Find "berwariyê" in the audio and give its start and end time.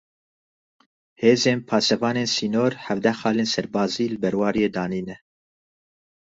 4.23-4.69